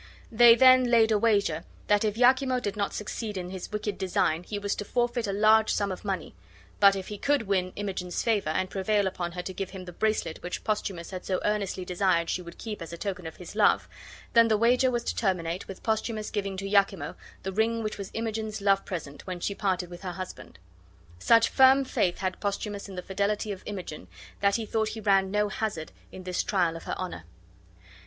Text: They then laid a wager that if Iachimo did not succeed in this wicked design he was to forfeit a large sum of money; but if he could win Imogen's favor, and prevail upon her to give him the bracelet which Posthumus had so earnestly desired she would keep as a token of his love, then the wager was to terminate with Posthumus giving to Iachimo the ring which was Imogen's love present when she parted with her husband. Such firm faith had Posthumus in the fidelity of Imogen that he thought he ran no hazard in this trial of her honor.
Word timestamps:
They 0.31 0.55
then 0.55 0.85
laid 0.85 1.11
a 1.11 1.19
wager 1.19 1.63
that 1.85 2.03
if 2.03 2.15
Iachimo 2.15 2.59
did 2.59 2.75
not 2.75 2.91
succeed 2.95 3.37
in 3.37 3.49
this 3.49 3.71
wicked 3.71 3.99
design 3.99 4.41
he 4.41 4.57
was 4.57 4.73
to 4.77 4.83
forfeit 4.83 5.27
a 5.27 5.31
large 5.31 5.71
sum 5.71 5.91
of 5.91 6.03
money; 6.03 6.33
but 6.79 6.95
if 6.95 7.09
he 7.09 7.19
could 7.19 7.43
win 7.43 7.71
Imogen's 7.75 8.23
favor, 8.23 8.49
and 8.49 8.71
prevail 8.71 9.05
upon 9.05 9.33
her 9.33 9.43
to 9.43 9.53
give 9.53 9.69
him 9.69 9.85
the 9.85 9.91
bracelet 9.91 10.41
which 10.41 10.63
Posthumus 10.63 11.11
had 11.11 11.23
so 11.23 11.39
earnestly 11.45 11.85
desired 11.85 12.31
she 12.31 12.41
would 12.41 12.57
keep 12.57 12.81
as 12.81 12.91
a 12.91 12.97
token 12.97 13.27
of 13.27 13.35
his 13.35 13.55
love, 13.55 13.87
then 14.33 14.47
the 14.47 14.57
wager 14.57 14.89
was 14.89 15.03
to 15.03 15.15
terminate 15.15 15.67
with 15.67 15.83
Posthumus 15.83 16.31
giving 16.31 16.57
to 16.57 16.65
Iachimo 16.65 17.13
the 17.43 17.51
ring 17.53 17.83
which 17.83 17.99
was 17.99 18.09
Imogen's 18.15 18.59
love 18.59 18.83
present 18.83 19.27
when 19.27 19.39
she 19.39 19.53
parted 19.53 19.91
with 19.91 20.01
her 20.01 20.13
husband. 20.13 20.57
Such 21.19 21.47
firm 21.49 21.85
faith 21.85 22.17
had 22.17 22.39
Posthumus 22.39 22.89
in 22.89 22.95
the 22.95 23.03
fidelity 23.03 23.51
of 23.51 23.61
Imogen 23.67 24.07
that 24.39 24.55
he 24.55 24.65
thought 24.65 24.89
he 24.89 24.99
ran 24.99 25.29
no 25.29 25.47
hazard 25.49 25.91
in 26.11 26.23
this 26.23 26.41
trial 26.41 26.75
of 26.75 26.85
her 26.85 26.95
honor. 26.97 27.23